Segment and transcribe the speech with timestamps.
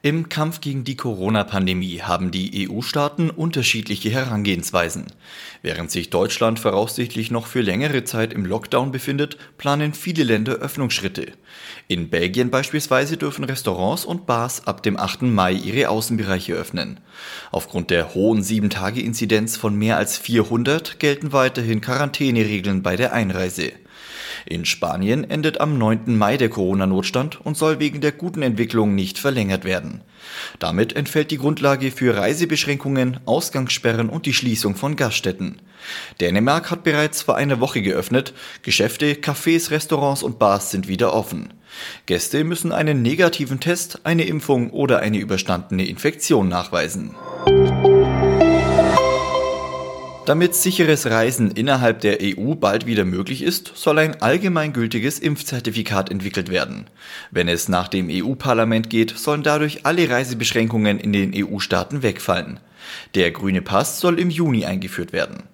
[0.00, 5.06] Im Kampf gegen die Corona-Pandemie haben die EU-Staaten unterschiedliche Herangehensweisen.
[5.60, 11.32] Während sich Deutschland voraussichtlich noch für längere Zeit im Lockdown befindet, planen viele Länder Öffnungsschritte.
[11.88, 15.22] In Belgien beispielsweise dürfen Restaurants und Bars ab dem 8.
[15.22, 17.00] Mai ihre Außenbereiche öffnen.
[17.50, 23.72] Aufgrund der hohen 7-Tage-Inzidenz von mehr als 400 gelten weiterhin Quarantäneregeln bei der Einreise.
[24.46, 26.16] In Spanien endet am 9.
[26.16, 30.02] Mai der Corona-Notstand und soll wegen der guten Entwicklung nicht verlängert werden.
[30.58, 35.60] Damit entfällt die Grundlage für Reisebeschränkungen, Ausgangssperren und die Schließung von Gaststätten.
[36.20, 41.52] Dänemark hat bereits vor einer Woche geöffnet, Geschäfte, Cafés, Restaurants und Bars sind wieder offen.
[42.06, 47.14] Gäste müssen einen negativen Test, eine Impfung oder eine überstandene Infektion nachweisen.
[50.28, 56.50] Damit sicheres Reisen innerhalb der EU bald wieder möglich ist, soll ein allgemeingültiges Impfzertifikat entwickelt
[56.50, 56.84] werden.
[57.30, 62.60] Wenn es nach dem EU-Parlament geht, sollen dadurch alle Reisebeschränkungen in den EU-Staaten wegfallen.
[63.14, 65.44] Der grüne Pass soll im Juni eingeführt werden.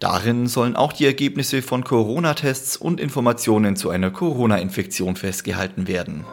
[0.00, 6.24] Darin sollen auch die Ergebnisse von Corona-Tests und Informationen zu einer Corona-Infektion festgehalten werden.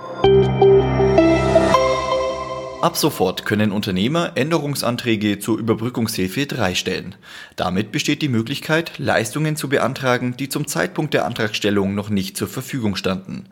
[2.82, 7.14] Ab sofort können Unternehmer Änderungsanträge zur Überbrückungshilfe 3 stellen.
[7.56, 12.48] Damit besteht die Möglichkeit, Leistungen zu beantragen, die zum Zeitpunkt der Antragstellung noch nicht zur
[12.48, 13.46] Verfügung standen.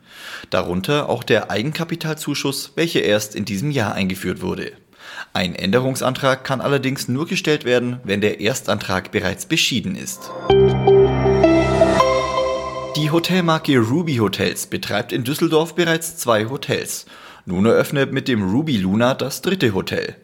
[0.50, 4.72] Darunter auch der Eigenkapitalzuschuss, welcher erst in diesem Jahr eingeführt wurde.
[5.32, 10.28] Ein Änderungsantrag kann allerdings nur gestellt werden, wenn der Erstantrag bereits beschieden ist.
[13.00, 17.06] Die Hotelmarke Ruby Hotels betreibt in Düsseldorf bereits zwei Hotels.
[17.46, 20.16] Nun eröffnet mit dem Ruby Luna das dritte Hotel.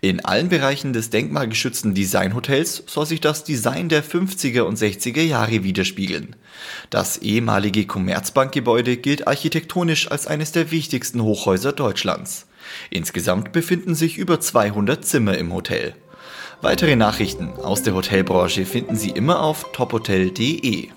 [0.00, 5.64] In allen Bereichen des denkmalgeschützten Designhotels soll sich das Design der 50er und 60er Jahre
[5.64, 6.36] widerspiegeln.
[6.88, 12.46] Das ehemalige Commerzbankgebäude gilt architektonisch als eines der wichtigsten Hochhäuser Deutschlands.
[12.90, 15.96] Insgesamt befinden sich über 200 Zimmer im Hotel.
[16.60, 20.90] Weitere Nachrichten aus der Hotelbranche finden Sie immer auf tophotel.de.